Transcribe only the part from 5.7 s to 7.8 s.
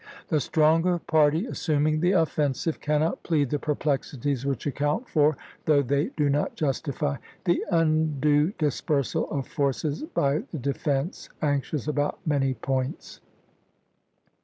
they do not justify, the